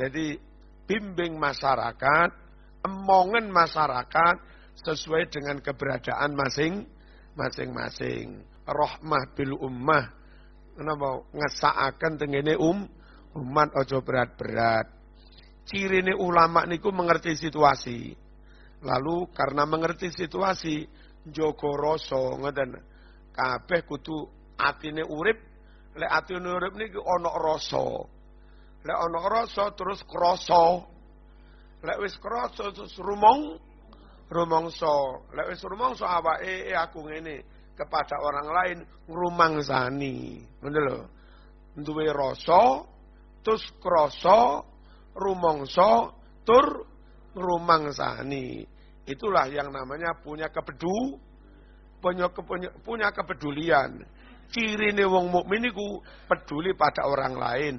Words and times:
Jadi 0.00 0.40
bimbing 0.88 1.36
masyarakat, 1.36 2.28
emongen 2.88 3.52
masyarakat 3.52 4.34
sesuai 4.80 5.28
dengan 5.28 5.60
keberadaan 5.60 6.32
masing 6.32 6.88
masing-masing. 7.36 8.40
Rahmah 8.64 9.24
bil 9.36 9.60
ummah. 9.60 10.08
Kenapa 10.72 11.28
ngesakaken 11.36 12.12
tengene 12.16 12.56
um 12.56 12.88
umat 13.36 13.76
ojo 13.76 14.00
berat-berat. 14.00 14.88
Cirine 15.68 16.16
ulama 16.16 16.64
niku 16.64 16.90
mengerti 16.90 17.36
situasi. 17.36 18.16
Lalu 18.80 19.28
karena 19.36 19.68
mengerti 19.68 20.08
situasi, 20.08 20.88
jogo 21.28 21.76
rasa 21.76 22.40
ngoten. 22.40 22.80
Kabeh 23.30 23.84
kudu 23.84 24.24
atine 24.56 25.04
urip, 25.04 25.36
lek 25.94 26.10
atine 26.10 26.48
urip 26.48 26.72
niki 26.74 26.96
ana 26.96 27.30
rasa. 27.36 28.08
Lek 28.80 28.98
ana 28.98 29.20
rasa 29.28 29.72
terus 29.76 30.00
krasa. 30.04 30.84
Lek 31.84 31.98
wis 32.00 32.16
krasa 32.16 32.72
terus 32.72 32.96
rumong 32.96 33.60
rumangsa. 34.32 35.24
Lek 35.36 35.52
wis 35.52 35.60
rumangsa 35.64 36.08
awake 36.08 36.70
eh, 36.70 36.76
aku 36.76 37.04
ngene 37.04 37.44
kepada 37.76 38.16
orang 38.20 38.48
lain 38.48 38.78
ngrumangsani. 39.08 40.16
Ngono 40.60 40.78
lho. 40.84 41.00
Duwe 41.80 42.10
rasa 42.12 42.84
terus 43.40 43.64
krasa 43.80 44.64
rumangsa 45.16 46.12
tur 46.44 46.84
ngrumangsani. 47.36 48.64
Itulah 49.08 49.48
yang 49.48 49.72
namanya 49.72 50.14
punya 50.20 50.52
kepedu 50.52 51.18
punya, 52.00 52.26
punya, 52.32 52.70
punya 52.80 53.08
kepedulian. 53.12 54.02
Ciri 54.50 54.90
wong 55.06 55.30
mukmin 55.30 55.70
peduli 56.26 56.74
pada 56.74 57.06
orang 57.06 57.38
lain. 57.38 57.74